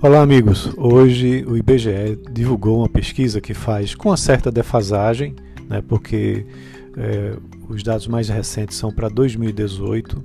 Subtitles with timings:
[0.00, 0.70] Olá, amigos.
[0.76, 5.34] Hoje o IBGE divulgou uma pesquisa que faz com uma certa defasagem,
[5.68, 6.46] né, porque
[6.96, 7.36] é,
[7.68, 10.22] os dados mais recentes são para 2018.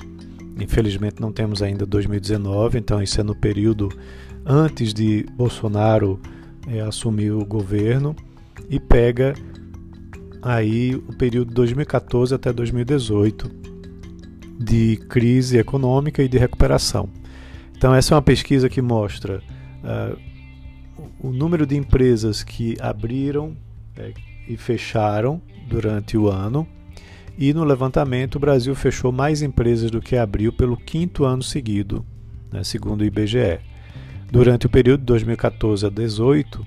[0.59, 3.89] Infelizmente, não temos ainda 2019, então isso é no período
[4.45, 6.19] antes de Bolsonaro
[6.67, 8.15] é, assumir o governo
[8.69, 9.33] e pega
[10.39, 13.49] aí o período 2014 até 2018
[14.59, 17.09] de crise econômica e de recuperação.
[17.75, 19.41] Então, essa é uma pesquisa que mostra
[19.83, 20.17] uh,
[21.19, 23.55] o número de empresas que abriram
[23.97, 24.13] é,
[24.47, 26.67] e fecharam durante o ano.
[27.37, 32.05] E no levantamento, o Brasil fechou mais empresas do que abriu pelo quinto ano seguido,
[32.51, 33.59] né, segundo o IBGE.
[34.31, 36.65] Durante o período de 2014 a 2018,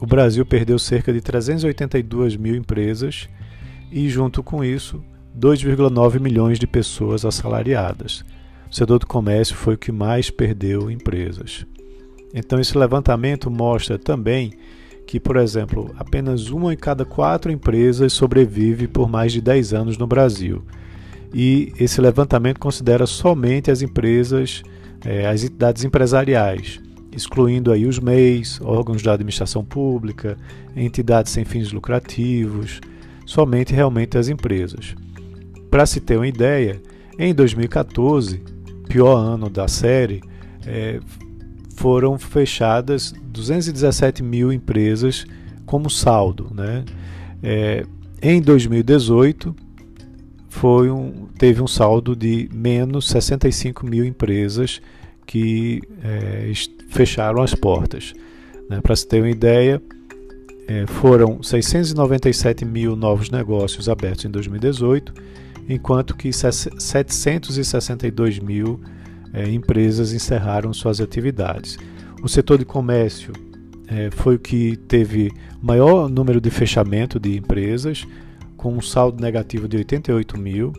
[0.00, 3.28] o Brasil perdeu cerca de 382 mil empresas
[3.90, 5.02] e, junto com isso,
[5.38, 8.24] 2,9 milhões de pessoas assalariadas.
[8.70, 11.64] O setor do comércio foi o que mais perdeu empresas.
[12.34, 14.52] Então, esse levantamento mostra também
[15.06, 19.98] que, por exemplo, apenas uma em cada quatro empresas sobrevive por mais de 10 anos
[19.98, 20.62] no Brasil.
[21.34, 24.62] E esse levantamento considera somente as empresas,
[25.04, 26.80] é, as entidades empresariais,
[27.10, 30.36] excluindo aí os MEIs, órgãos da administração pública,
[30.76, 32.80] entidades sem fins lucrativos,
[33.26, 34.94] somente realmente as empresas.
[35.70, 36.80] Para se ter uma ideia,
[37.18, 38.42] em 2014,
[38.88, 40.22] pior ano da série,
[40.66, 41.00] é,
[41.82, 45.26] foram fechadas 217 mil empresas
[45.66, 46.48] como saldo.
[46.54, 46.84] Né?
[47.42, 47.84] É,
[48.22, 49.52] em 2018,
[50.48, 54.80] foi um, teve um saldo de menos 65 mil empresas
[55.26, 56.52] que é,
[56.88, 58.14] fecharam as portas.
[58.70, 58.80] Né?
[58.80, 59.82] Para se ter uma ideia,
[60.68, 65.12] é, foram 697 mil novos negócios abertos em 2018,
[65.68, 68.80] enquanto que 762 mil
[69.32, 71.78] é, empresas encerraram suas atividades.
[72.22, 73.32] O setor de comércio
[73.88, 78.06] é, foi o que teve maior número de fechamento de empresas,
[78.56, 80.72] com um saldo negativo de 88 mil,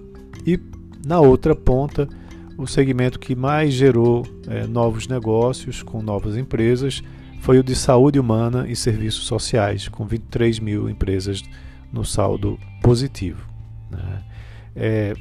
[0.46, 0.60] e
[1.06, 2.08] na outra ponta,
[2.58, 7.04] o segmento que mais gerou é, novos negócios com novas empresas
[7.42, 11.44] foi o de saúde humana e serviços sociais, com 23 mil empresas
[11.92, 13.46] no saldo positivo.
[13.92, 14.24] Né?
[14.76, 15.14] É,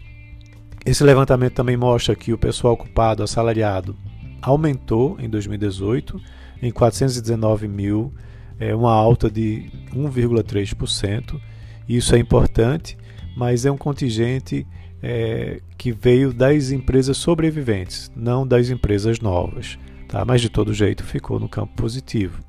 [0.84, 3.96] esse levantamento também mostra que o pessoal ocupado, assalariado,
[4.40, 6.20] aumentou em 2018
[6.60, 8.12] em 419 mil,
[8.58, 11.40] é uma alta de 1,3%.
[11.88, 12.96] Isso é importante,
[13.36, 14.66] mas é um contingente
[15.02, 19.78] é, que veio das empresas sobreviventes, não das empresas novas.
[20.08, 20.24] Tá?
[20.24, 22.40] Mas de todo jeito ficou no campo positivo.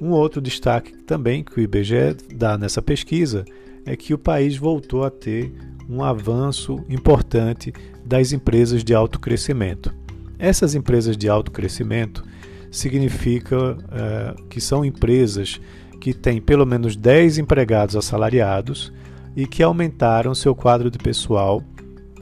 [0.00, 3.44] Um outro destaque também que o IBGE dá nessa pesquisa
[3.84, 5.52] é que o país voltou a ter
[5.88, 7.72] um avanço importante
[8.04, 9.92] das empresas de alto crescimento.
[10.38, 12.24] Essas empresas de alto crescimento
[12.70, 15.60] significa é, que são empresas
[16.00, 18.92] que têm pelo menos 10 empregados assalariados
[19.34, 21.62] e que aumentaram seu quadro de pessoal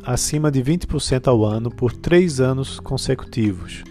[0.04, 3.82] acima de 20% ao ano por três anos consecutivos.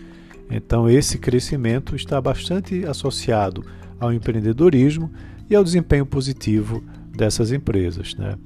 [0.50, 3.66] Então, esse crescimento está bastante associado
[4.00, 5.12] ao empreendedorismo
[5.50, 6.84] e ao desempenho positivo
[7.16, 8.16] dessas empresas.
[8.16, 8.38] Né?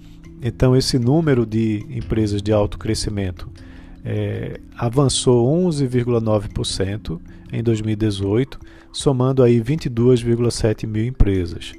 [0.41, 3.49] Então, esse número de empresas de alto crescimento
[4.05, 7.19] é, avançou 11,9%
[7.51, 8.59] em 2018,
[8.91, 11.73] somando aí 22,7 mil empresas.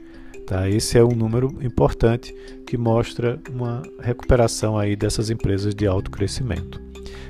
[0.46, 0.68] Tá?
[0.68, 2.34] Esse é um número importante
[2.66, 6.80] que mostra uma recuperação aí dessas empresas de alto crescimento.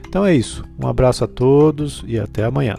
[0.09, 0.65] Então é isso.
[0.79, 2.77] Um abraço a todos e até amanhã.